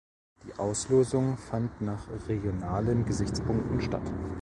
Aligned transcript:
Die 0.47 0.57
Auslosung 0.57 1.37
fand 1.37 1.79
nach 1.79 2.07
regionalen 2.27 3.05
Gesichtspunkten 3.05 3.79
statt. 3.81 4.01